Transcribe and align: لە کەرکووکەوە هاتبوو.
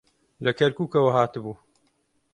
لە 0.43 0.51
کەرکووکەوە 0.59 1.11
هاتبوو. 1.17 1.55